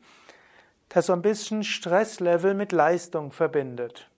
[0.89, 4.09] das so ein bisschen Stresslevel mit Leistung verbindet.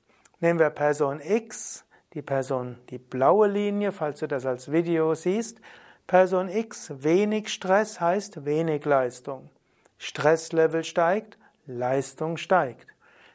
[0.40, 5.60] Nehmen wir Person X, die Person, die blaue Linie, falls du das als Video siehst.
[6.06, 9.50] Person X, wenig Stress heißt wenig Leistung.
[9.98, 12.86] Stresslevel steigt, Leistung steigt.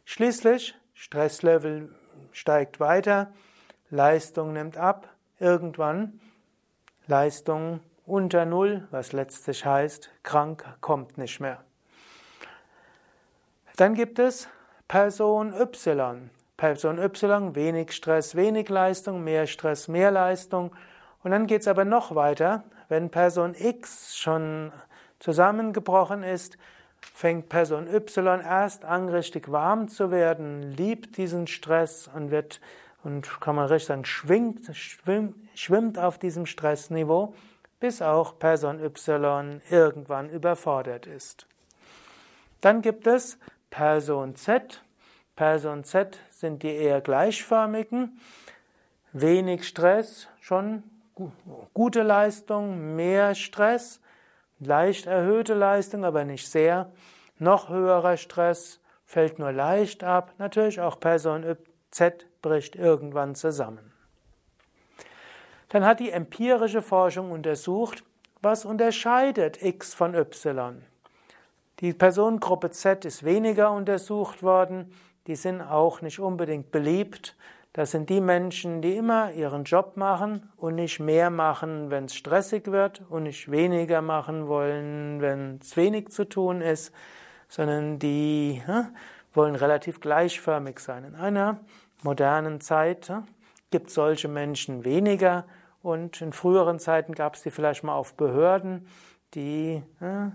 [0.06, 1.94] Schließlich, Stresslevel
[2.32, 3.34] steigt weiter,
[3.90, 5.10] Leistung nimmt ab,
[5.40, 6.20] irgendwann
[7.06, 11.64] Leistung unter Null, was letztlich heißt, krank kommt nicht mehr.
[13.76, 14.48] Dann gibt es
[14.88, 16.30] Person Y.
[16.58, 20.76] Person Y, wenig Stress, wenig Leistung, mehr Stress, mehr Leistung.
[21.24, 22.64] Und dann geht es aber noch weiter.
[22.88, 24.72] Wenn Person X schon
[25.20, 26.58] zusammengebrochen ist,
[27.02, 32.62] fängt Person Y erst an, richtig warm zu werden, liebt diesen Stress und wird,
[33.04, 37.34] und kann man richtig sagen, schwingt, schwimmt, schwimmt auf diesem Stressniveau,
[37.80, 41.48] bis auch Person Y irgendwann überfordert ist.
[42.62, 43.38] Dann gibt es
[43.74, 44.84] Person Z.
[45.36, 48.20] Person Z sind die eher gleichförmigen.
[49.14, 50.84] Wenig Stress, schon
[51.74, 54.00] gute Leistung, mehr Stress,
[54.60, 56.92] leicht erhöhte Leistung, aber nicht sehr.
[57.40, 60.36] Noch höherer Stress fällt nur leicht ab.
[60.38, 61.44] Natürlich auch Person
[61.90, 63.92] Z bricht irgendwann zusammen.
[65.70, 68.04] Dann hat die empirische Forschung untersucht,
[68.40, 70.86] was unterscheidet X von Y.
[71.84, 74.94] Die Personengruppe Z ist weniger untersucht worden.
[75.28, 77.36] Die sind auch nicht unbedingt beliebt.
[77.74, 82.16] Das sind die Menschen, die immer ihren Job machen und nicht mehr machen, wenn es
[82.16, 86.94] stressig wird und nicht weniger machen wollen, wenn es wenig zu tun ist,
[87.50, 88.90] sondern die ja,
[89.34, 91.04] wollen relativ gleichförmig sein.
[91.04, 91.60] In einer
[92.02, 93.12] modernen Zeit
[93.72, 95.44] gibt es solche Menschen weniger
[95.82, 98.88] und in früheren Zeiten gab es die vielleicht mal auf Behörden,
[99.34, 100.32] die ja,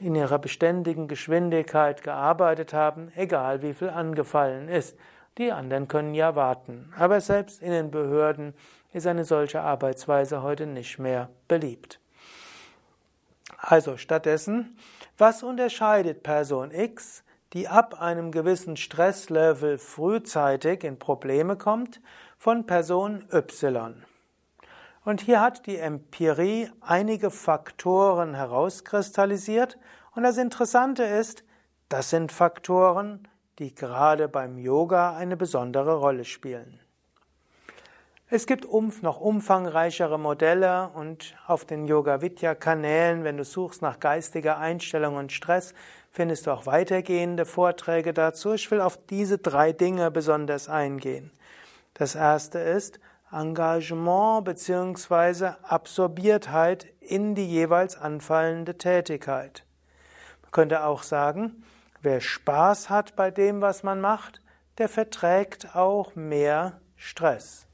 [0.00, 4.96] in ihrer beständigen Geschwindigkeit gearbeitet haben, egal wie viel angefallen ist.
[5.38, 6.92] Die anderen können ja warten.
[6.96, 8.54] Aber selbst in den Behörden
[8.92, 12.00] ist eine solche Arbeitsweise heute nicht mehr beliebt.
[13.58, 14.76] Also stattdessen,
[15.18, 22.00] was unterscheidet Person X, die ab einem gewissen Stresslevel frühzeitig in Probleme kommt,
[22.36, 24.04] von Person Y?
[25.04, 29.78] Und hier hat die Empirie einige Faktoren herauskristallisiert.
[30.14, 31.44] Und das Interessante ist,
[31.90, 33.28] das sind Faktoren,
[33.58, 36.80] die gerade beim Yoga eine besondere Rolle spielen.
[38.30, 38.64] Es gibt
[39.02, 45.16] noch umfangreichere Modelle und auf den Yoga Vidya Kanälen, wenn du suchst nach geistiger Einstellung
[45.16, 45.74] und Stress,
[46.10, 48.54] findest du auch weitergehende Vorträge dazu.
[48.54, 51.30] Ich will auf diese drei Dinge besonders eingehen.
[51.92, 52.98] Das erste ist,
[53.34, 55.52] Engagement bzw.
[55.62, 59.64] Absorbiertheit in die jeweils anfallende Tätigkeit.
[60.42, 61.64] Man könnte auch sagen,
[62.00, 64.40] wer Spaß hat bei dem, was man macht,
[64.78, 67.66] der verträgt auch mehr Stress.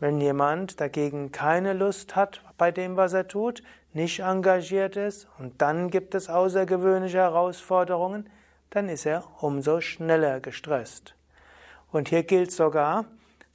[0.00, 3.62] Wenn jemand dagegen keine Lust hat bei dem, was er tut,
[3.92, 8.28] nicht engagiert ist und dann gibt es außergewöhnliche Herausforderungen,
[8.70, 11.14] dann ist er umso schneller gestresst.
[11.92, 13.04] Und hier gilt sogar,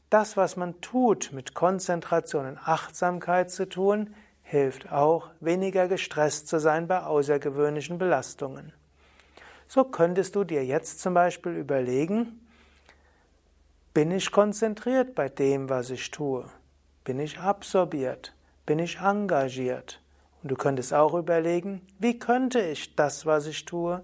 [0.10, 6.60] das, was man tut, mit Konzentration und Achtsamkeit zu tun, hilft auch, weniger gestresst zu
[6.60, 8.72] sein bei außergewöhnlichen Belastungen.
[9.68, 12.40] So könntest du dir jetzt zum Beispiel überlegen,
[13.94, 16.46] Bin ich konzentriert bei dem, was ich tue?
[17.04, 18.36] Bin ich absorbiert?
[18.68, 20.04] Bin ich engagiert?
[20.44, 24.04] Und du könntest auch überlegen, wie könnte ich das, was ich tue,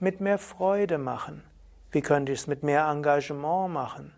[0.00, 1.44] mit mehr Freude machen?
[1.92, 4.12] Wie könnte ich es mit mehr Engagement machen?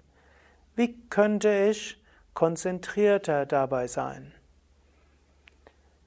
[0.81, 4.33] Wie könnte ich konzentrierter dabei sein?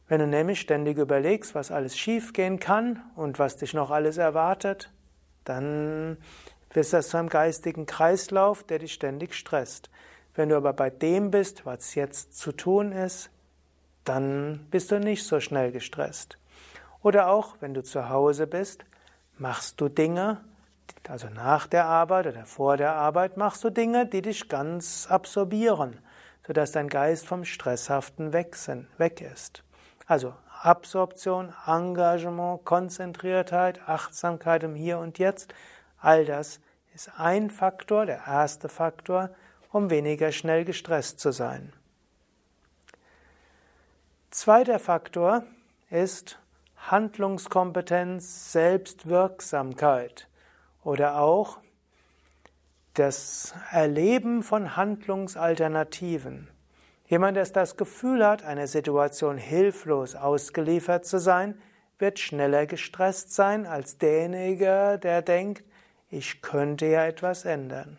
[0.08, 4.92] Wenn du nämlich ständig überlegst, was alles schiefgehen kann und was dich noch alles erwartet,
[5.44, 6.18] dann
[6.72, 9.92] wird das zu einem geistigen Kreislauf, der dich ständig stresst.
[10.34, 13.30] Wenn du aber bei dem bist, was jetzt zu tun ist,
[14.06, 16.40] dann bist du nicht so schnell gestresst.
[17.04, 18.86] Oder auch, wenn du zu Hause bist,
[19.38, 20.42] machst du Dinge,
[21.10, 26.00] also nach der Arbeit oder vor der Arbeit, machst du Dinge, die dich ganz absorbieren,
[26.46, 28.56] sodass dein Geist vom Stresshaften weg,
[29.22, 29.64] ist.
[30.06, 35.54] Also Absorption, Engagement, Konzentriertheit, Achtsamkeit im Hier und Jetzt,
[36.00, 36.60] all das
[36.94, 39.30] ist ein Faktor, der erste Faktor,
[39.72, 41.74] um weniger schnell gestresst zu sein.
[44.30, 45.44] Zweiter Faktor
[45.90, 46.40] ist
[46.78, 50.28] Handlungskompetenz, Selbstwirksamkeit
[50.84, 51.60] oder auch
[52.94, 56.48] das Erleben von Handlungsalternativen.
[57.08, 61.60] Jemand, der das Gefühl hat, einer Situation hilflos ausgeliefert zu sein,
[62.00, 65.64] wird schneller gestresst sein als derjenige, der denkt,
[66.10, 67.98] ich könnte ja etwas ändern.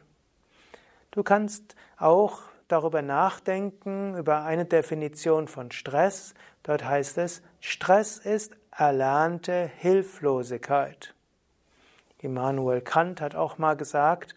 [1.11, 6.35] Du kannst auch darüber nachdenken, über eine Definition von Stress.
[6.63, 11.14] Dort heißt es, Stress ist erlernte Hilflosigkeit.
[12.25, 14.35] Immanuel Kant hat auch mal gesagt,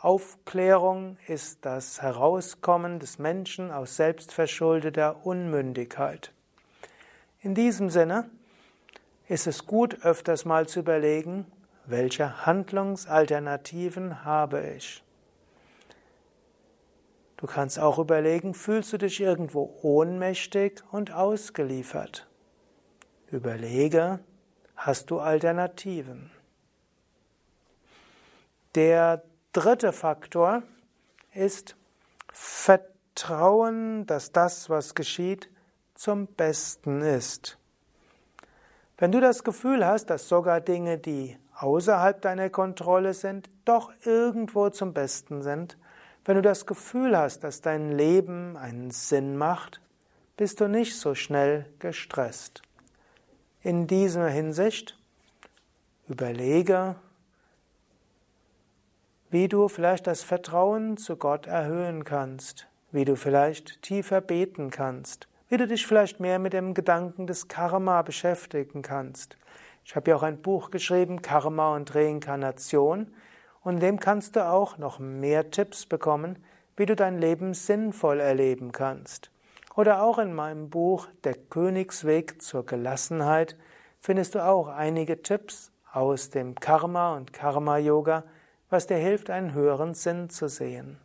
[0.00, 6.32] Aufklärung ist das Herauskommen des Menschen aus selbstverschuldeter Unmündigkeit.
[7.40, 8.28] In diesem Sinne
[9.28, 11.46] ist es gut, öfters mal zu überlegen,
[11.86, 15.04] welche Handlungsalternativen habe ich.
[17.36, 22.26] Du kannst auch überlegen, fühlst du dich irgendwo ohnmächtig und ausgeliefert?
[23.30, 24.18] Überlege,
[24.74, 26.32] hast du Alternativen?
[28.78, 30.62] Der dritte Faktor
[31.34, 31.74] ist
[32.30, 35.50] Vertrauen, dass das, was geschieht,
[35.96, 37.58] zum Besten ist.
[38.96, 44.70] Wenn du das Gefühl hast, dass sogar Dinge, die außerhalb deiner Kontrolle sind, doch irgendwo
[44.70, 45.76] zum Besten sind,
[46.24, 49.80] wenn du das Gefühl hast, dass dein Leben einen Sinn macht,
[50.36, 52.62] bist du nicht so schnell gestresst.
[53.60, 54.96] In dieser Hinsicht
[56.06, 56.94] überlege,
[59.30, 65.28] wie du vielleicht das Vertrauen zu Gott erhöhen kannst, wie du vielleicht tiefer beten kannst,
[65.48, 69.36] wie du dich vielleicht mehr mit dem Gedanken des Karma beschäftigen kannst.
[69.84, 73.12] Ich habe ja auch ein Buch geschrieben, Karma und Reinkarnation,
[73.62, 76.42] und in dem kannst du auch noch mehr Tipps bekommen,
[76.76, 79.30] wie du dein Leben sinnvoll erleben kannst.
[79.74, 83.56] Oder auch in meinem Buch Der Königsweg zur Gelassenheit
[84.00, 88.24] findest du auch einige Tipps aus dem Karma und Karma Yoga,
[88.70, 90.98] was dir hilft, einen höheren Sinn zu sehen.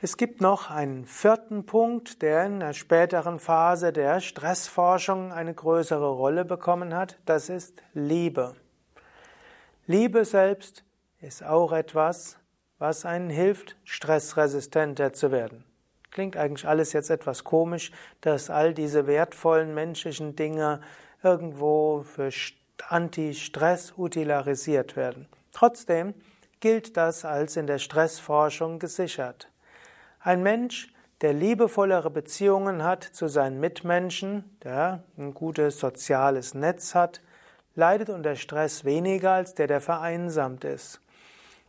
[0.00, 6.10] Es gibt noch einen vierten Punkt, der in der späteren Phase der Stressforschung eine größere
[6.10, 7.18] Rolle bekommen hat.
[7.24, 8.56] Das ist Liebe.
[9.86, 10.84] Liebe selbst
[11.20, 12.36] ist auch etwas,
[12.78, 15.64] was einen hilft, stressresistenter zu werden.
[16.10, 20.80] Klingt eigentlich alles jetzt etwas komisch, dass all diese wertvollen menschlichen Dinge
[21.22, 22.30] irgendwo für
[22.88, 25.28] Anti-Stress utilisiert werden.
[25.52, 26.14] Trotzdem
[26.62, 29.50] gilt das als in der Stressforschung gesichert.
[30.20, 37.20] Ein Mensch, der liebevollere Beziehungen hat zu seinen Mitmenschen, der ein gutes soziales Netz hat,
[37.74, 41.00] leidet unter Stress weniger als der, der vereinsamt ist.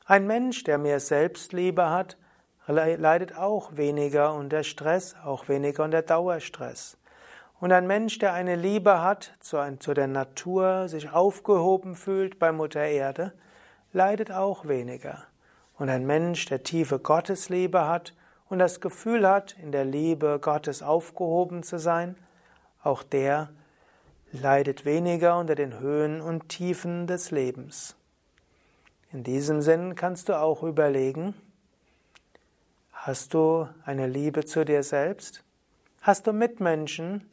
[0.05, 2.17] Ein Mensch, der mehr Selbstliebe hat,
[2.67, 6.97] leidet auch weniger unter Stress, auch weniger unter Dauerstress.
[7.59, 9.57] Und ein Mensch, der eine Liebe hat zu,
[9.93, 13.33] der Natur, sich aufgehoben fühlt bei Mutter Erde,
[13.93, 15.23] leidet auch weniger.
[15.77, 18.13] Und ein Mensch, der tiefe Gottesliebe hat
[18.50, 22.15] und das Gefühl hat, in der Liebe Gottes aufgehoben zu sein,
[22.83, 23.50] auch der
[24.31, 27.95] leidet weniger unter den Höhen und Tiefen des Lebens.
[29.12, 31.35] In diesem Sinn kannst du auch überlegen,
[32.91, 35.43] hast du eine Liebe zu dir selbst?
[36.01, 37.29] Hast du Mitmenschen,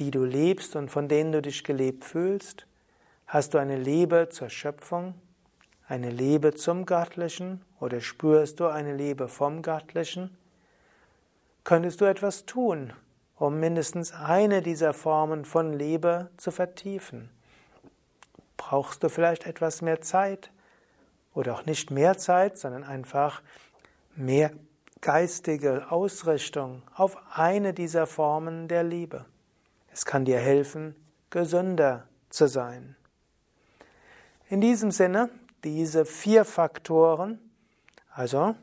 [0.00, 2.66] die du liebst und von denen du dich geliebt fühlst?
[3.26, 5.14] Hast du eine Liebe zur Schöpfung?
[5.92, 10.34] Eine Liebe zum Göttlichen oder spürst du eine Liebe vom Göttlichen?
[11.64, 12.94] Könntest du etwas tun,
[13.36, 17.28] um mindestens eine dieser Formen von Liebe zu vertiefen?
[18.56, 20.50] Brauchst du vielleicht etwas mehr Zeit
[21.34, 23.42] oder auch nicht mehr Zeit, sondern einfach
[24.16, 24.50] mehr
[25.02, 29.26] geistige Ausrichtung auf eine dieser Formen der Liebe.
[29.92, 30.96] Es kann dir helfen,
[31.28, 32.96] gesünder zu sein.
[34.48, 35.28] In diesem Sinne,
[35.64, 37.38] diese vier Faktoren,
[38.10, 38.54] also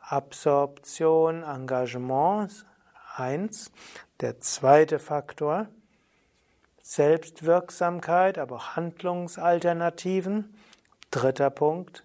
[0.00, 2.64] Absorption, Engagement,
[3.16, 3.72] eins.
[4.20, 5.68] Der zweite Faktor,
[6.80, 10.54] Selbstwirksamkeit, aber auch Handlungsalternativen.
[11.10, 12.04] Dritter Punkt,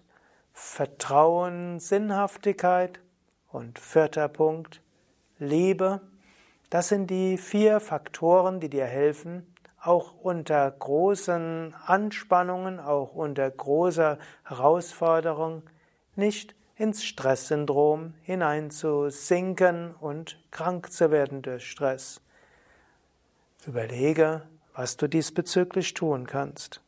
[0.52, 3.00] Vertrauen, Sinnhaftigkeit.
[3.48, 4.80] Und vierter Punkt,
[5.38, 6.00] Liebe.
[6.70, 9.51] Das sind die vier Faktoren, die dir helfen,
[9.82, 15.62] auch unter großen Anspannungen, auch unter großer Herausforderung
[16.14, 22.20] nicht ins Stresssyndrom hineinzusinken und krank zu werden durch Stress.
[23.66, 24.42] Überlege,
[24.74, 26.80] was du diesbezüglich tun kannst.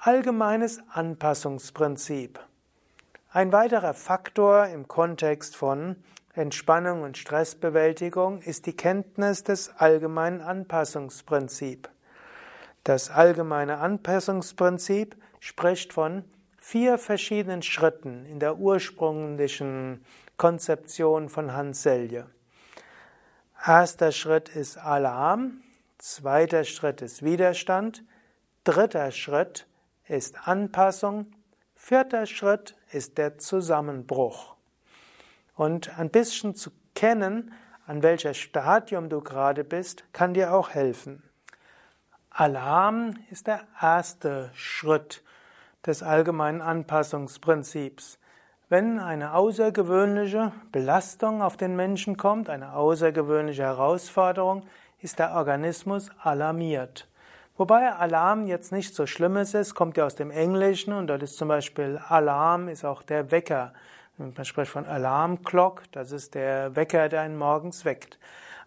[0.00, 2.38] Allgemeines Anpassungsprinzip.
[3.30, 5.96] Ein weiterer Faktor im Kontext von
[6.34, 11.88] Entspannung und Stressbewältigung ist die Kenntnis des allgemeinen Anpassungsprinzips.
[12.82, 16.24] Das allgemeine Anpassungsprinzip spricht von
[16.58, 20.04] vier verschiedenen Schritten in der ursprünglichen
[20.36, 22.26] Konzeption von Hans Selye.
[23.64, 25.62] Erster Schritt ist Alarm,
[25.98, 28.04] zweiter Schritt ist Widerstand,
[28.64, 29.66] dritter Schritt
[30.06, 31.26] ist Anpassung
[31.86, 34.53] Vierter Schritt ist der Zusammenbruch.
[35.54, 37.52] Und ein bisschen zu kennen,
[37.86, 41.22] an welcher Stadium du gerade bist, kann dir auch helfen.
[42.30, 45.22] Alarm ist der erste Schritt
[45.86, 48.18] des allgemeinen Anpassungsprinzips.
[48.68, 54.64] Wenn eine außergewöhnliche Belastung auf den Menschen kommt, eine außergewöhnliche Herausforderung,
[55.00, 57.06] ist der Organismus alarmiert.
[57.56, 61.36] Wobei Alarm jetzt nicht so schlimmes ist, kommt ja aus dem Englischen und dort ist
[61.36, 63.74] zum Beispiel Alarm ist auch der Wecker.
[64.16, 68.18] Man spricht von Alarm Clock, das ist der Wecker, der einen morgens weckt.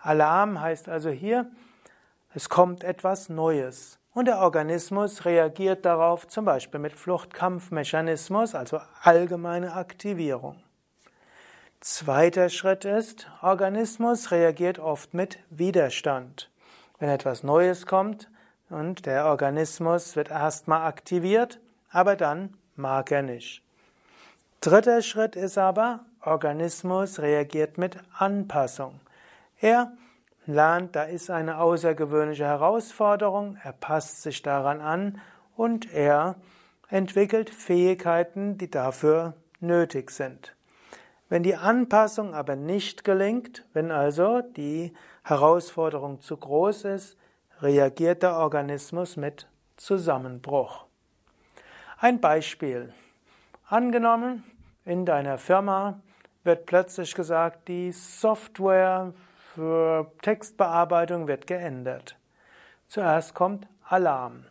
[0.02, 1.50] Alarm heißt also hier,
[2.34, 3.98] es kommt etwas Neues.
[4.14, 10.62] Und der Organismus reagiert darauf zum Beispiel mit Fluchtkampfmechanismus, also allgemeine Aktivierung.
[11.80, 16.50] Zweiter Schritt ist, Organismus reagiert oft mit Widerstand.
[17.00, 18.30] Wenn etwas Neues kommt,
[18.70, 23.64] und der Organismus wird erstmal aktiviert, aber dann mag er nicht.
[24.60, 29.00] Dritter Schritt ist aber, Organismus reagiert mit Anpassung.
[29.60, 29.92] Er
[30.48, 35.22] lernt, da ist eine außergewöhnliche Herausforderung, er passt sich daran an
[35.56, 36.36] und er
[36.90, 40.56] entwickelt Fähigkeiten, die dafür nötig sind.
[41.30, 44.92] Wenn die Anpassung aber nicht gelingt, wenn also die
[45.24, 47.18] Herausforderung zu groß ist,
[47.62, 50.86] reagiert der Organismus mit Zusammenbruch.
[52.00, 52.94] Ein Beispiel.
[53.70, 54.46] Angenommen,
[54.86, 56.00] in deiner Firma
[56.46, 59.12] wird plötzlich gesagt, die Software
[59.54, 62.18] für Textbearbeitung wird geändert.
[62.86, 64.46] Zuerst kommt Alarm.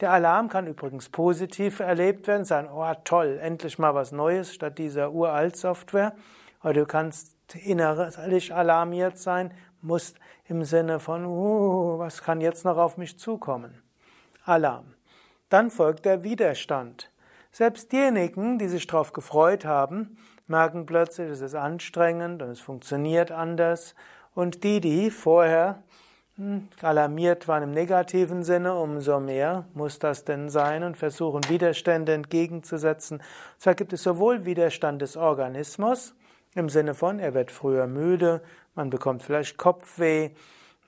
[0.00, 4.78] Der Alarm kann übrigens positiv erlebt werden, sagen, oh toll, endlich mal was Neues statt
[4.78, 6.14] dieser uralt Software.
[6.62, 9.52] Oder du kannst innerlich alarmiert sein,
[9.82, 13.82] musst im Sinne von, uh, was kann jetzt noch auf mich zukommen?
[14.46, 14.94] Alarm.
[15.50, 17.11] Dann folgt der Widerstand.
[17.54, 20.16] Selbst diejenigen, die sich darauf gefreut haben,
[20.46, 23.94] merken plötzlich, es ist anstrengend und es funktioniert anders.
[24.34, 25.82] Und die, die vorher
[26.36, 32.14] hm, alarmiert waren im negativen Sinne, umso mehr muss das denn sein und versuchen Widerstände
[32.14, 33.22] entgegenzusetzen.
[33.58, 36.14] Zwar gibt es sowohl Widerstand des Organismus,
[36.54, 38.40] im Sinne von, er wird früher müde,
[38.74, 40.30] man bekommt vielleicht Kopfweh,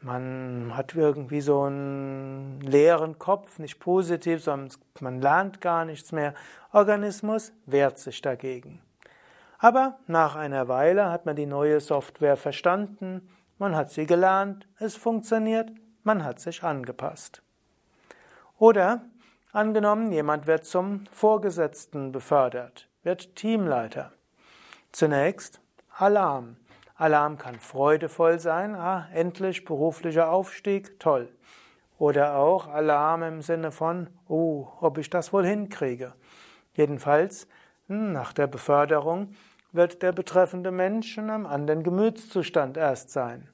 [0.05, 6.35] man hat irgendwie so einen leeren Kopf, nicht positiv, sondern man lernt gar nichts mehr.
[6.73, 8.81] Organismus wehrt sich dagegen.
[9.59, 14.95] Aber nach einer Weile hat man die neue Software verstanden, man hat sie gelernt, es
[14.97, 15.71] funktioniert,
[16.03, 17.43] man hat sich angepasst.
[18.59, 19.07] Oder
[19.53, 24.13] angenommen, jemand wird zum Vorgesetzten befördert, wird Teamleiter.
[24.93, 25.61] Zunächst
[25.97, 26.57] Alarm.
[26.97, 31.29] Alarm kann freudevoll sein, ah, endlich beruflicher Aufstieg, toll.
[31.99, 36.13] Oder auch Alarm im Sinne von, oh, ob ich das wohl hinkriege.
[36.75, 37.49] Jedenfalls,
[37.89, 39.35] hm, nach der Beförderung
[39.73, 43.49] wird der betreffende Mensch in einem anderen Gemütszustand erst sein.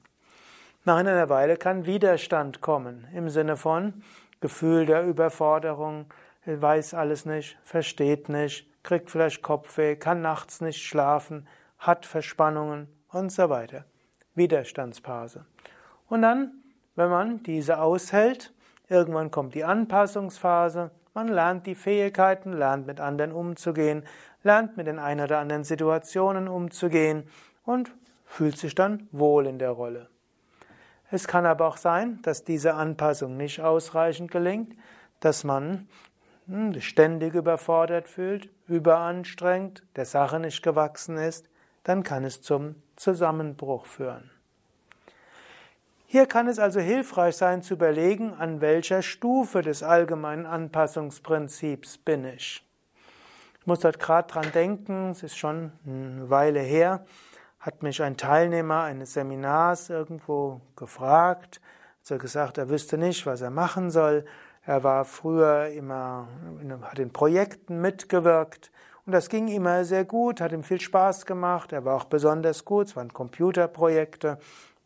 [0.85, 4.03] Nach einer Weile kann Widerstand kommen, im Sinne von
[4.39, 6.05] Gefühl der Überforderung,
[6.45, 13.31] weiß alles nicht, versteht nicht, kriegt vielleicht Kopfweh, kann nachts nicht schlafen, hat Verspannungen und
[13.31, 13.85] so weiter.
[14.35, 15.45] Widerstandsphase.
[16.07, 16.51] Und dann,
[16.95, 18.53] wenn man diese aushält,
[18.87, 24.03] irgendwann kommt die Anpassungsphase Man lernt die Fähigkeiten, lernt mit anderen umzugehen,
[24.43, 27.23] lernt mit den ein oder anderen Situationen umzugehen
[27.65, 27.91] und
[28.25, 30.07] fühlt sich dann wohl in der Rolle.
[31.09, 34.73] Es kann aber auch sein, dass diese Anpassung nicht ausreichend gelingt,
[35.19, 35.89] dass man
[36.47, 41.49] hm, ständig überfordert fühlt, überanstrengt, der Sache nicht gewachsen ist,
[41.83, 44.29] dann kann es zum Zusammenbruch führen.
[46.05, 52.25] Hier kann es also hilfreich sein zu überlegen, an welcher Stufe des allgemeinen Anpassungsprinzips bin
[52.25, 52.67] ich.
[53.61, 57.05] Ich muss dort gerade dran denken, es ist schon eine Weile her,
[57.59, 61.61] hat mich ein Teilnehmer eines Seminars irgendwo gefragt,
[62.01, 64.25] hat er gesagt, er wüsste nicht, was er machen soll.
[64.65, 66.27] Er war früher immer,
[66.81, 68.71] hat in Projekten mitgewirkt
[69.05, 71.73] und das ging immer sehr gut, hat ihm viel Spaß gemacht.
[71.73, 74.37] Er war auch besonders gut, es waren Computerprojekte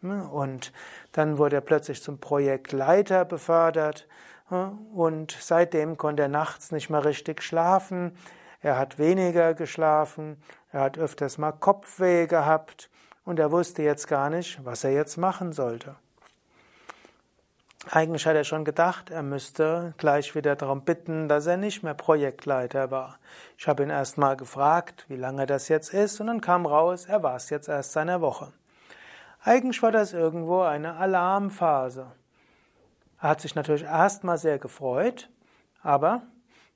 [0.05, 0.27] Ne?
[0.27, 0.71] Und
[1.11, 4.07] dann wurde er plötzlich zum Projektleiter befördert
[4.49, 4.77] ne?
[4.93, 8.15] und seitdem konnte er nachts nicht mehr richtig schlafen.
[8.61, 10.41] Er hat weniger geschlafen,
[10.71, 12.89] er hat öfters mal Kopfweh gehabt
[13.25, 15.95] und er wusste jetzt gar nicht, was er jetzt machen sollte.
[17.91, 21.93] Eigentlich hat er schon gedacht, er müsste gleich wieder darum bitten, dass er nicht mehr
[21.93, 23.19] Projektleiter war.
[23.59, 27.05] Ich habe ihn erst mal gefragt, wie lange das jetzt ist, und dann kam raus,
[27.05, 28.51] er war es jetzt erst seiner Woche.
[29.43, 32.07] Eigentlich war das irgendwo eine Alarmphase.
[33.21, 35.29] Er hat sich natürlich erstmal sehr gefreut,
[35.83, 36.23] aber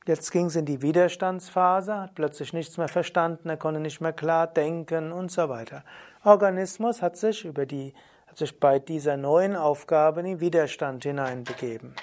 [0.05, 4.13] jetzt ging es in die Widerstandsphase, hat plötzlich nichts mehr verstanden, er konnte nicht mehr
[4.13, 5.83] klar denken und so weiter.
[6.23, 7.95] Organismus hat sich über die,
[8.29, 11.95] hat sich bei dieser neuen Aufgabe in den Widerstand hineinbegeben.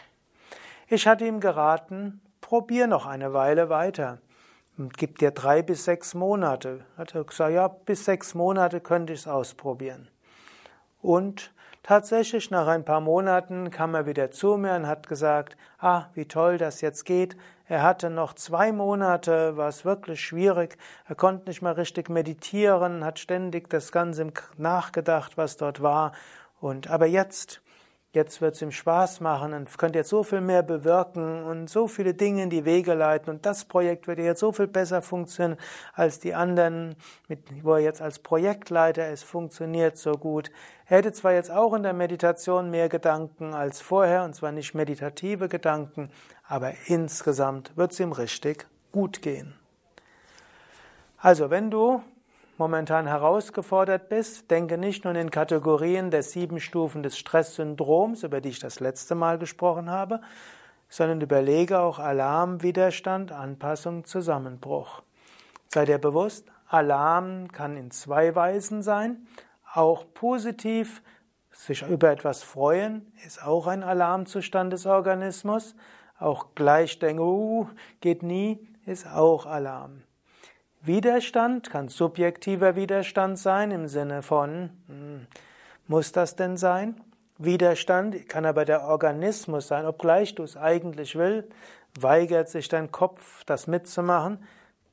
[0.89, 4.19] Ich hatte ihm geraten, probier noch eine Weile weiter.
[4.77, 6.85] Gib dir drei bis sechs Monate.
[6.99, 10.09] Hat er gesagt, ja, bis sechs Monate könnte ich es ausprobieren.
[11.01, 11.53] Und
[11.83, 16.27] tatsächlich nach ein paar Monaten kam er wieder zu mir und hat gesagt, ah, wie
[16.27, 17.37] toll das jetzt geht.
[17.69, 20.79] Er hatte noch zwei Monate, war es wirklich schwierig.
[21.09, 26.13] Er konnte nicht mal richtig meditieren, hat ständig das Ganze nachgedacht, was dort war.
[26.61, 27.61] Und aber jetzt
[28.17, 31.87] Jetzt wird es ihm Spaß machen und könnt jetzt so viel mehr bewirken und so
[31.87, 35.59] viele Dinge in die Wege leiten und das Projekt wird jetzt so viel besser funktionieren
[35.93, 36.97] als die anderen,
[37.29, 40.51] mit, wo er jetzt als Projektleiter ist, funktioniert so gut.
[40.87, 44.73] Er hätte zwar jetzt auch in der Meditation mehr Gedanken als vorher und zwar nicht
[44.73, 46.09] meditative Gedanken,
[46.49, 49.55] aber insgesamt wird es ihm richtig gut gehen.
[51.19, 52.03] Also wenn du
[52.59, 58.41] momentan herausgefordert bist, denke nicht nur in den Kategorien der sieben Stufen des Stresssyndroms, über
[58.41, 60.21] die ich das letzte Mal gesprochen habe,
[60.89, 65.03] sondern überlege auch Alarm, Widerstand, Anpassung, Zusammenbruch.
[65.69, 69.27] Sei dir bewusst, Alarm kann in zwei Weisen sein.
[69.73, 71.03] Auch positiv,
[71.51, 75.75] sich über etwas freuen, ist auch ein Alarmzustand des Organismus.
[76.19, 77.69] Auch gleich denken, uh,
[78.01, 80.03] geht nie, ist auch Alarm.
[80.81, 85.27] Widerstand kann subjektiver Widerstand sein im Sinne von, hm,
[85.89, 87.01] muss das denn sein?
[87.39, 91.49] Widerstand kann aber der Organismus sein, obgleich du es eigentlich will,
[92.01, 94.39] weigert sich dein Kopf, das mitzumachen,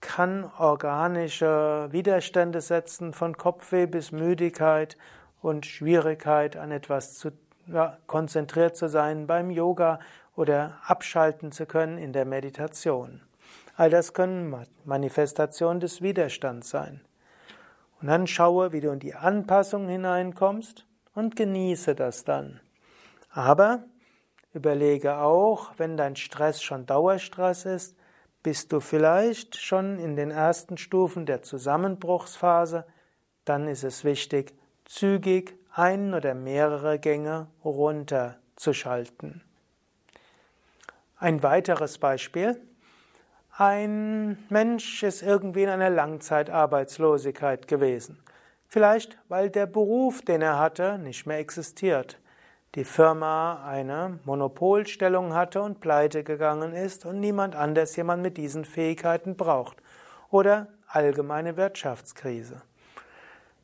[0.01, 4.97] kann organische Widerstände setzen, von Kopfweh bis Müdigkeit
[5.41, 7.31] und Schwierigkeit an etwas zu
[7.67, 9.99] ja, konzentriert zu sein beim Yoga
[10.35, 13.21] oder abschalten zu können in der Meditation.
[13.75, 17.01] All das können Manifestationen des Widerstands sein.
[18.01, 22.59] Und dann schaue, wie du in die Anpassung hineinkommst und genieße das dann.
[23.31, 23.83] Aber
[24.53, 27.95] überlege auch, wenn dein Stress schon Dauerstress ist,
[28.43, 32.85] bist du vielleicht schon in den ersten Stufen der Zusammenbruchsphase,
[33.45, 34.53] dann ist es wichtig,
[34.85, 39.41] zügig ein oder mehrere Gänge runterzuschalten.
[41.23, 42.59] Ein weiteres Beispiel.
[43.55, 48.21] Ein Mensch ist irgendwie in einer Langzeitarbeitslosigkeit gewesen.
[48.67, 52.19] Vielleicht, weil der Beruf, den er hatte, nicht mehr existiert.
[52.75, 58.65] Die Firma eine Monopolstellung hatte und pleite gegangen ist und niemand anders jemand mit diesen
[58.65, 59.77] Fähigkeiten braucht.
[60.29, 62.63] Oder allgemeine Wirtschaftskrise.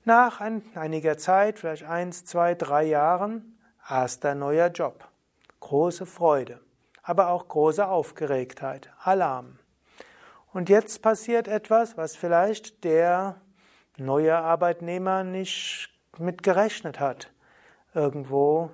[0.05, 5.03] Nach einiger Zeit, vielleicht eins, zwei, drei Jahren, erster neuer Job.
[5.59, 6.61] Große Freude,
[7.09, 9.57] aber auch große Aufgeregtheit, Alarm.
[10.53, 13.41] Und jetzt passiert etwas, was vielleicht der
[13.97, 17.31] neue Arbeitnehmer nicht mit gerechnet hat.
[17.95, 18.69] Irgendwo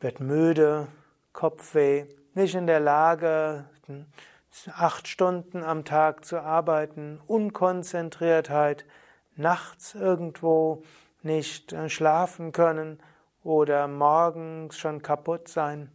[0.00, 0.88] wird müde,
[1.32, 3.64] Kopfweh, nicht in der Lage,
[4.74, 8.84] acht Stunden am Tag zu arbeiten, Unkonzentriertheit,
[9.34, 10.82] nachts irgendwo
[11.22, 13.02] nicht äh, schlafen können
[13.42, 15.90] oder morgens schon kaputt sein.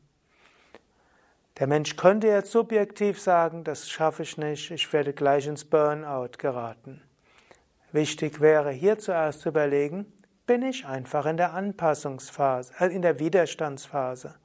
[1.60, 6.38] Der Mensch könnte jetzt subjektiv sagen, das schaffe ich nicht, ich werde gleich ins Burnout
[6.38, 7.02] geraten.
[7.92, 10.12] Wichtig wäre hier zuerst zu überlegen,
[10.48, 14.36] bin ich einfach in der Anpassungsphase, äh, in der Widerstandsphase.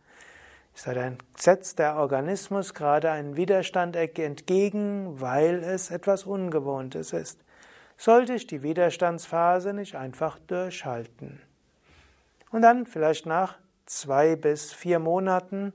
[0.75, 7.41] Sondern setzt der Organismus gerade einen Widerstand entgegen, weil es etwas Ungewohntes ist.
[7.97, 11.41] Sollte ich die Widerstandsphase nicht einfach durchhalten?
[12.51, 15.73] Und dann vielleicht nach zwei bis vier Monaten,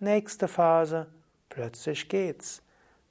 [0.00, 1.06] nächste Phase,
[1.48, 2.62] plötzlich geht's.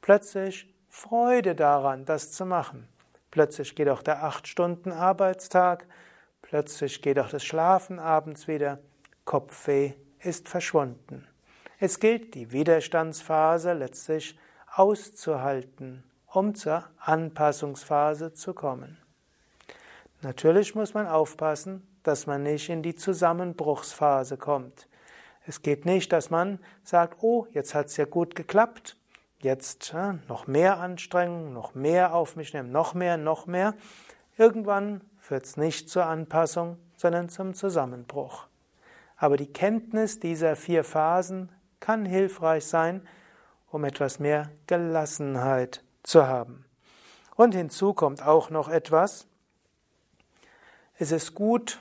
[0.01, 2.87] Plötzlich Freude daran, das zu machen.
[3.31, 5.85] Plötzlich geht auch der acht Stunden Arbeitstag,
[6.41, 8.79] plötzlich geht auch das Schlafen abends wieder,
[9.25, 11.27] Kopfweh ist verschwunden.
[11.79, 14.37] Es gilt, die Widerstandsphase letztlich
[14.73, 18.97] auszuhalten, um zur Anpassungsphase zu kommen.
[20.21, 24.87] Natürlich muss man aufpassen, dass man nicht in die Zusammenbruchsphase kommt.
[25.49, 28.95] Es geht nicht, dass man sagt, oh, jetzt hat es ja gut geklappt,
[29.39, 33.73] jetzt ja, noch mehr Anstrengung, noch mehr auf mich nehmen, noch mehr, noch mehr.
[34.37, 38.45] Irgendwann führt es nicht zur Anpassung, sondern zum Zusammenbruch.
[39.17, 43.07] Aber die Kenntnis dieser vier Phasen kann hilfreich sein,
[43.71, 46.63] um etwas mehr Gelassenheit zu haben.
[47.35, 49.25] Und hinzu kommt auch noch etwas.
[50.99, 51.79] Es ist gut,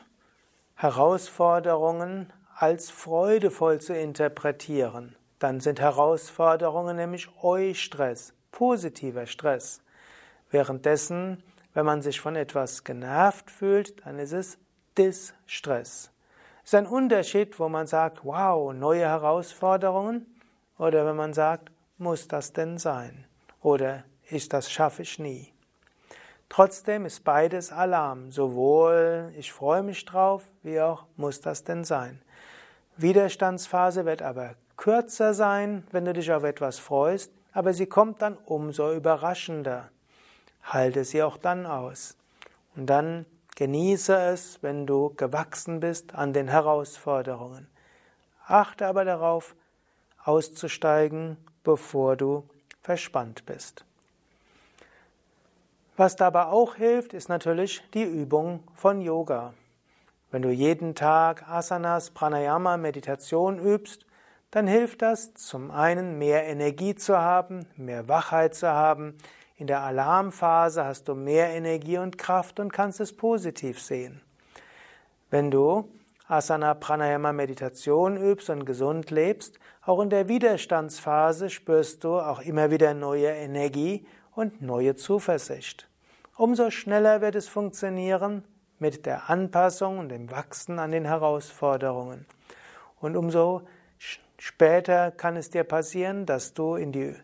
[0.75, 5.15] Herausforderungen als freudevoll zu interpretieren.
[5.39, 9.81] Dann sind Herausforderungen nämlich Eustress, positiver Stress.
[10.51, 14.59] Währenddessen, wenn man sich von etwas genervt fühlt, dann ist es
[14.97, 16.11] Distress.
[16.65, 20.27] Es ist ein Unterschied, wo man sagt, wow, neue Herausforderungen,
[20.79, 23.25] oder wenn man sagt, muss das denn sein?
[23.63, 25.53] Oder ich, das schaffe ich nie.
[26.49, 32.21] Trotzdem ist beides Alarm, sowohl ich freue mich drauf, wie auch muss das denn sein.
[32.99, 38.37] Widerstandsphase wird aber kürzer sein, wenn du dich auf etwas freust, aber sie kommt dann
[38.45, 39.89] umso überraschender.
[40.63, 42.17] Halte sie auch dann aus.
[42.77, 43.25] Und dann
[43.59, 47.67] Genieße es, wenn du gewachsen bist an den Herausforderungen.
[48.47, 49.57] Achte aber darauf,
[50.23, 52.49] auszusteigen, bevor du
[52.83, 53.85] verspannt bist.
[55.97, 59.55] Was dabei auch hilft, ist natürlich die Übung von Yoga.
[60.31, 64.05] Wenn du jeden Tag Asanas, Pranayama, Meditation übst,
[64.51, 69.17] dann hilft das zum einen mehr Energie zu haben, mehr Wachheit zu haben,
[69.57, 74.21] in der Alarmphase hast du mehr Energie und Kraft und kannst es positiv sehen.
[75.31, 75.89] Wenn du
[76.29, 82.71] Asana Pranayama Meditation übst und gesund lebst, auch in der Widerstandsphase spürst du auch immer
[82.71, 85.89] wieder neue Energie und neue Zuversicht.
[86.37, 88.45] Umso schneller wird es funktionieren
[88.79, 92.27] mit der Anpassung und dem Wachsen an den Herausforderungen.
[93.01, 93.63] Und umso
[94.37, 97.15] später kann es dir passieren, dass du in die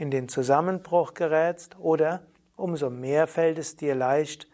[0.00, 2.22] in den Zusammenbruch gerätst oder
[2.56, 4.48] umso mehr fällt es dir leicht,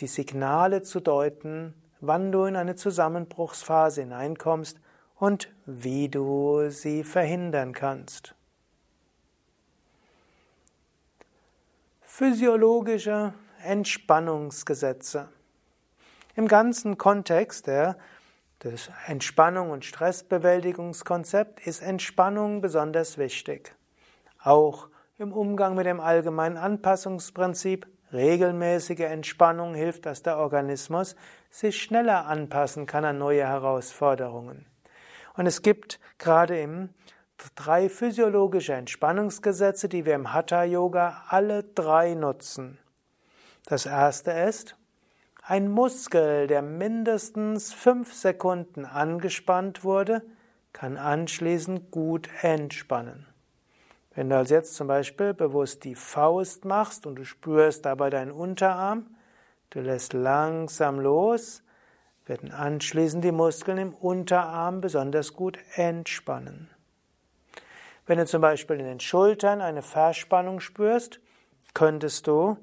[0.00, 4.80] die Signale zu deuten, wann du in eine Zusammenbruchsphase hineinkommst
[5.14, 8.34] und wie du sie verhindern kannst.
[12.00, 15.28] Physiologische Entspannungsgesetze.
[16.38, 17.98] Im ganzen Kontext der,
[18.62, 23.74] des Entspannung- und Stressbewältigungskonzept ist Entspannung besonders wichtig.
[24.44, 31.16] Auch im Umgang mit dem allgemeinen Anpassungsprinzip regelmäßige Entspannung hilft, dass der Organismus
[31.50, 34.64] sich schneller anpassen kann an neue Herausforderungen.
[35.34, 36.90] Und es gibt gerade im
[37.56, 42.78] drei physiologische Entspannungsgesetze, die wir im Hatha Yoga alle drei nutzen.
[43.66, 44.76] Das erste ist,
[45.48, 50.20] ein Muskel, der mindestens fünf Sekunden angespannt wurde,
[50.74, 53.26] kann anschließend gut entspannen.
[54.14, 58.30] Wenn du also jetzt zum Beispiel bewusst die Faust machst und du spürst dabei deinen
[58.30, 59.06] Unterarm,
[59.70, 61.62] du lässt langsam los,
[62.26, 66.68] werden anschließend die Muskeln im Unterarm besonders gut entspannen.
[68.04, 71.20] Wenn du zum Beispiel in den Schultern eine Verspannung spürst,
[71.72, 72.58] könntest du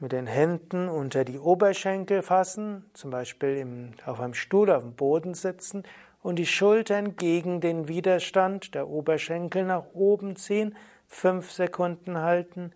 [0.00, 4.94] mit den Händen unter die Oberschenkel fassen, zum Beispiel im, auf einem Stuhl auf dem
[4.94, 5.82] Boden sitzen
[6.22, 10.74] und die Schultern gegen den Widerstand der Oberschenkel nach oben ziehen,
[11.06, 12.72] fünf Sekunden halten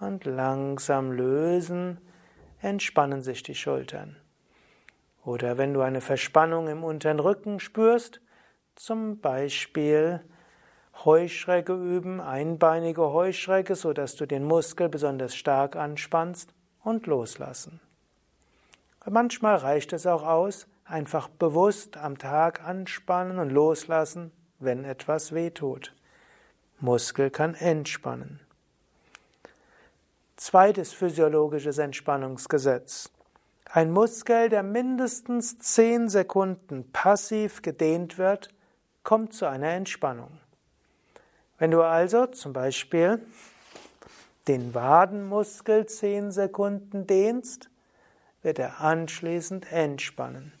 [0.00, 1.98] und langsam lösen,
[2.60, 4.16] entspannen sich die Schultern.
[5.24, 8.20] Oder wenn du eine Verspannung im unteren Rücken spürst,
[8.74, 10.20] zum Beispiel
[11.04, 16.55] Heuschrecke üben, einbeinige Heuschrecke, so dass du den Muskel besonders stark anspannst
[16.86, 17.80] und loslassen.
[19.04, 25.50] Manchmal reicht es auch aus, einfach bewusst am Tag anspannen und loslassen, wenn etwas weh
[25.50, 25.94] tut.
[26.78, 28.38] Muskel kann entspannen.
[30.36, 33.10] Zweites physiologisches Entspannungsgesetz.
[33.68, 38.50] Ein Muskel, der mindestens 10 Sekunden passiv gedehnt wird,
[39.02, 40.38] kommt zu einer Entspannung.
[41.58, 43.26] Wenn du also zum Beispiel
[44.48, 47.70] den Wadenmuskel 10 Sekunden dehnst,
[48.42, 50.52] wird er anschließend entspannen.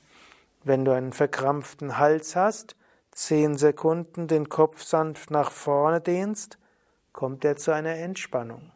[0.64, 2.74] Wenn du einen verkrampften Hals hast,
[3.12, 6.58] 10 Sekunden den Kopf sanft nach vorne dehnst,
[7.12, 8.72] kommt er zu einer Entspannung.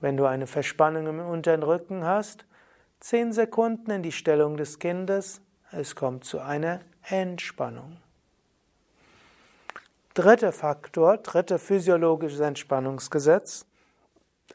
[0.00, 2.46] Wenn du eine Verspannung im unteren Rücken hast,
[3.00, 7.98] 10 Sekunden in die Stellung des Kindes, es kommt zu einer Entspannung.
[10.14, 13.66] Dritter Faktor, dritter physiologisches Entspannungsgesetz.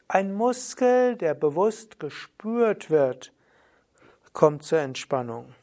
[0.08, 3.32] Ein Muskel, der bewusst gespürt wird,
[4.32, 5.54] kommt zur Entspannung.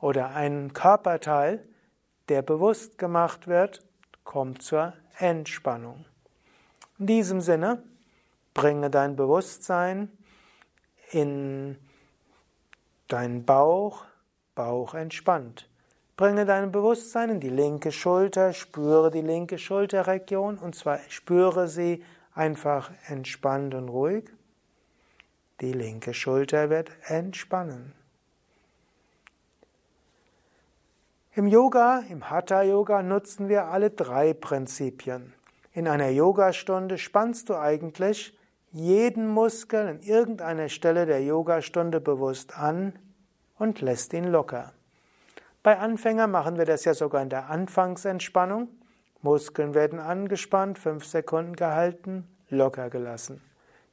[0.00, 1.66] Oder ein Körperteil,
[2.28, 3.84] der bewusst gemacht wird,
[4.24, 6.04] kommt zur Entspannung.
[6.98, 7.82] In diesem Sinne,
[8.54, 10.10] bringe dein Bewusstsein
[11.10, 11.78] in
[13.08, 14.04] deinen Bauch,
[14.54, 15.68] Bauch entspannt.
[16.16, 22.02] Bringe dein Bewusstsein in die linke Schulter, spüre die linke Schulterregion und zwar spüre sie
[22.36, 24.24] einfach entspannt und ruhig.
[25.60, 27.94] Die linke Schulter wird entspannen.
[31.34, 35.34] Im Yoga, im Hatha Yoga nutzen wir alle drei Prinzipien.
[35.72, 38.38] In einer Yogastunde spannst du eigentlich
[38.72, 42.98] jeden Muskel an irgendeiner Stelle der Yogastunde bewusst an
[43.58, 44.72] und lässt ihn locker.
[45.62, 48.68] Bei Anfängern machen wir das ja sogar in der Anfangsentspannung.
[49.22, 53.40] Muskeln werden angespannt, fünf Sekunden gehalten, locker gelassen.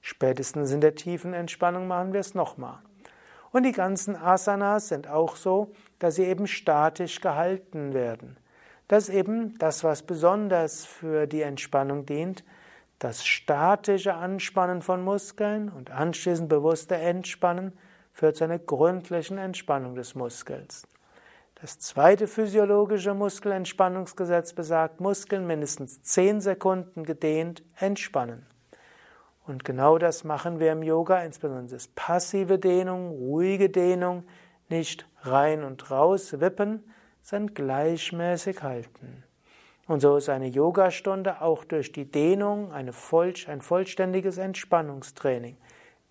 [0.02, 2.80] Spätestens in der tiefen Entspannung machen wir es nochmal.
[3.52, 8.38] Und die ganzen Asanas sind auch so, dass sie eben statisch gehalten werden.
[8.88, 12.44] Das ist eben das, was besonders für die Entspannung dient,
[13.00, 17.74] das statische Anspannen von Muskeln und anschließend bewusste Entspannen
[18.12, 20.88] führt zu einer gründlichen Entspannung des Muskels.
[21.56, 28.46] Das zweite physiologische Muskelentspannungsgesetz besagt, Muskeln mindestens 10 Sekunden gedehnt entspannen.
[29.46, 34.24] Und genau das machen wir im Yoga, insbesondere das passive Dehnung, ruhige Dehnung,
[34.70, 36.84] nicht rein und raus wippen,
[37.22, 39.24] sondern gleichmäßig halten.
[39.86, 45.58] Und so ist eine Yogastunde auch durch die Dehnung eine voll, ein vollständiges Entspannungstraining.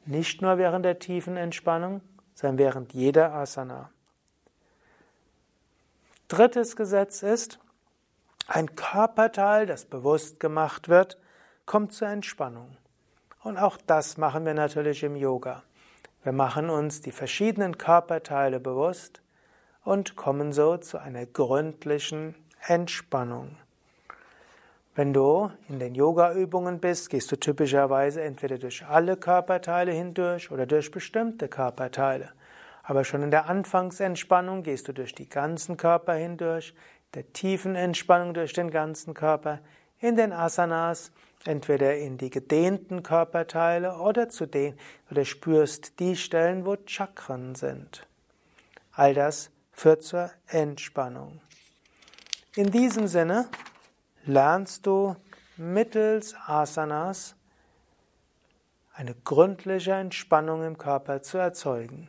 [0.05, 2.02] Nicht nur während der tiefen Entspannung,
[2.35, 3.90] sondern während jeder Asana.
[6.33, 7.59] Drittes Gesetz ist,
[8.47, 11.18] ein Körperteil, das bewusst gemacht wird,
[11.66, 12.75] kommt zur Entspannung.
[13.42, 15.62] Und auch das machen wir natürlich im Yoga.
[16.23, 19.21] Wir machen uns die verschiedenen Körperteile bewusst
[19.85, 22.35] und kommen so zu einer gründlichen
[22.66, 23.59] Entspannung.
[24.95, 30.64] Wenn du in den Yoga-Übungen bist, gehst du typischerweise entweder durch alle Körperteile hindurch oder
[30.64, 32.31] durch bestimmte Körperteile.
[32.83, 36.75] Aber schon in der Anfangsentspannung gehst du durch die ganzen Körper hindurch,
[37.14, 39.61] der tiefen Entspannung durch den ganzen Körper,
[39.99, 41.12] in den Asanas
[41.45, 44.77] entweder in die gedehnten Körperteile oder zu den
[45.11, 48.07] oder spürst die Stellen, wo Chakren sind.
[48.92, 51.40] All das führt zur Entspannung.
[52.55, 53.49] In diesem Sinne
[54.25, 55.16] lernst du
[55.57, 57.35] mittels Asanas
[58.95, 62.09] eine gründliche Entspannung im Körper zu erzeugen.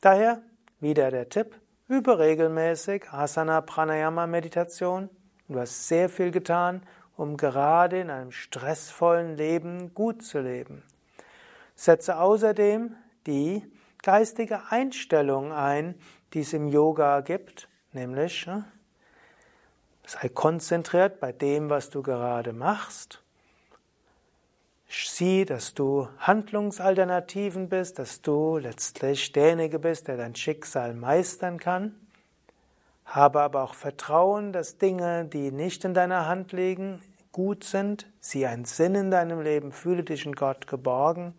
[0.00, 0.42] Daher
[0.80, 1.54] wieder der Tipp,
[1.88, 5.10] übe regelmäßig Asana Pranayama Meditation.
[5.48, 6.82] Du hast sehr viel getan
[7.16, 10.82] um gerade in einem stressvollen Leben gut zu leben.
[11.74, 12.94] Setze außerdem
[13.26, 13.62] die
[14.02, 15.94] geistige Einstellung ein,
[16.32, 18.64] die es im Yoga gibt, nämlich ne,
[20.06, 23.22] sei konzentriert bei dem, was du gerade machst.
[24.88, 31.94] Sieh, dass du Handlungsalternativen bist, dass du letztlich derjenige bist, der dein Schicksal meistern kann.
[33.04, 37.00] Habe aber auch Vertrauen, dass Dinge, die nicht in deiner Hand liegen,
[37.32, 38.06] gut sind.
[38.20, 41.34] Sieh einen Sinn in deinem Leben, fühle dich in Gott geborgen.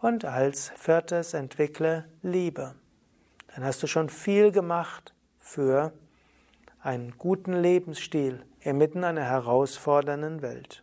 [0.00, 2.74] Und als viertes entwickle Liebe.
[3.54, 5.92] Dann hast du schon viel gemacht für
[6.80, 10.82] einen guten Lebensstil inmitten einer herausfordernden Welt.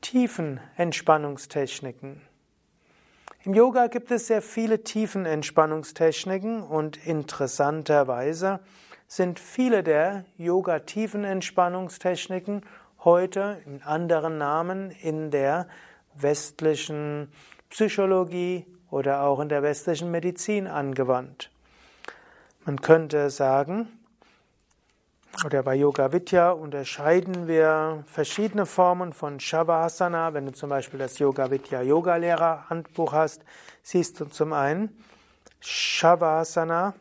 [0.00, 2.22] Tiefen Entspannungstechniken.
[3.44, 8.60] Im Yoga gibt es sehr viele Tiefenentspannungstechniken und interessanterweise
[9.06, 12.62] sind viele der Yoga-Tiefenentspannungstechniken
[13.04, 15.68] heute in anderen Namen in der
[16.14, 17.30] westlichen
[17.70, 21.50] Psychologie oder auch in der westlichen Medizin angewandt.
[22.64, 23.88] Man könnte sagen,
[25.44, 30.34] oder bei Yoga Vidya unterscheiden wir verschiedene Formen von Shavasana.
[30.34, 33.44] Wenn du zum Beispiel das Yoga Vidya Yoga Lehrer Handbuch hast,
[33.82, 34.96] siehst du zum einen
[35.60, 36.94] Shavasana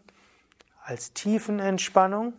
[0.83, 2.33] als Tiefenentspannung.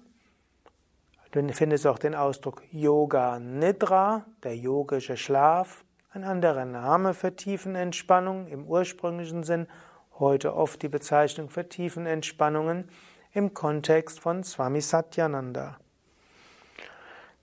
[1.33, 8.47] Du findest auch den Ausdruck Yoga Nidra, der yogische Schlaf, ein anderer Name für Tiefenentspannung
[8.47, 9.67] im ursprünglichen Sinn,
[10.19, 12.89] heute oft die Bezeichnung für Tiefenentspannungen
[13.33, 15.77] im Kontext von Swami Satyananda.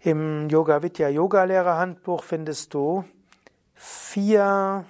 [0.05, 3.03] Im Yoga Vidya Yoga Lehrer Handbuch findest du
[3.73, 4.85] vier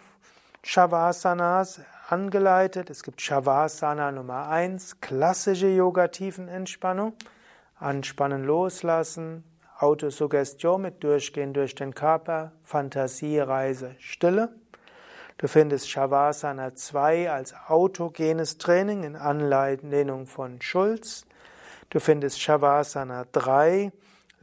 [0.61, 2.89] Shavasanas angeleitet.
[2.89, 7.13] Es gibt Shavasana Nummer eins, klassische Yoga Tiefenentspannung,
[7.79, 9.45] anspannen, loslassen,
[9.79, 14.49] Autosuggestion mit Durchgehen durch den Körper, Fantasiereise, Stille.
[15.37, 21.25] Du findest Shavasana 2 als autogenes Training in Anlehnung von Schulz.
[21.89, 23.93] Du findest Shavasana 3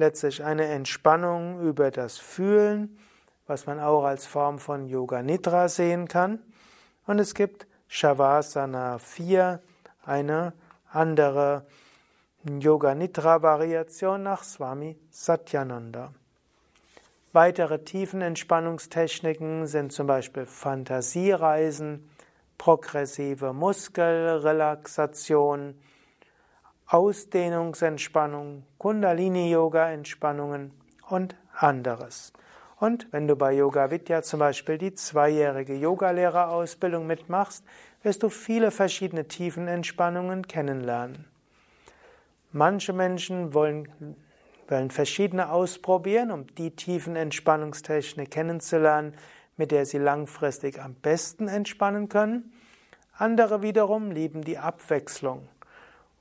[0.02, 2.98] letztlich eine Entspannung über das Fühlen,
[3.46, 6.40] was man auch als Form von Yoga Nidra sehen kann.
[7.06, 9.62] Und es gibt Shavasana 4,
[10.04, 10.54] eine
[10.90, 11.64] andere
[12.44, 16.12] Yoga Nidra Variation nach Swami Satyananda.
[17.32, 22.10] Weitere Tiefenentspannungstechniken sind zum Beispiel Fantasiereisen,
[22.58, 25.78] progressive Muskelrelaxation,
[26.92, 30.72] Ausdehnungsentspannung, Kundalini-Yoga-Entspannungen
[31.08, 32.34] und anderes.
[32.78, 37.64] Und wenn du bei Yoga Vidya zum Beispiel die zweijährige Yogalehrerausbildung mitmachst,
[38.02, 41.24] wirst du viele verschiedene Tiefenentspannungen kennenlernen.
[42.50, 43.88] Manche Menschen wollen,
[44.68, 49.14] wollen verschiedene ausprobieren, um die Tiefenentspannungstechnik kennenzulernen,
[49.56, 52.52] mit der sie langfristig am besten entspannen können.
[53.16, 55.48] Andere wiederum lieben die Abwechslung.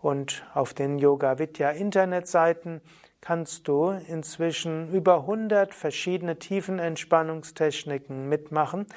[0.01, 2.81] Und auf den Yoga Vidya Internetseiten
[3.21, 8.87] kannst du inzwischen über 100 verschiedene Tiefenentspannungstechniken mitmachen.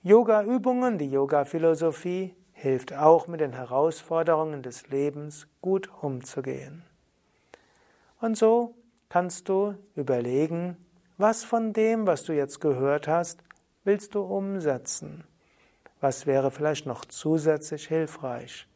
[0.04, 6.84] Yoga-Übungen, die Yoga-Philosophie hilft auch mit den Herausforderungen des Lebens gut umzugehen.
[8.20, 8.74] Und so
[9.08, 10.76] kannst du überlegen,
[11.16, 13.42] was von dem, was du jetzt gehört hast,
[13.84, 15.24] willst du umsetzen?
[16.00, 18.68] Was wäre vielleicht noch zusätzlich hilfreich?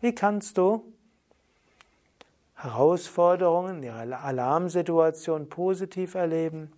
[0.00, 0.84] Wie kannst du
[2.54, 6.72] Herausforderungen, die Alarmsituation positiv erleben?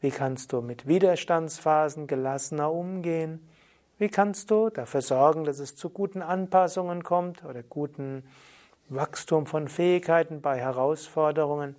[0.00, 3.46] Wie kannst du mit Widerstandsphasen gelassener umgehen?
[3.98, 8.24] Wie kannst du dafür sorgen, dass es zu guten Anpassungen kommt oder guten
[8.90, 11.76] Wachstum von Fähigkeiten bei Herausforderungen.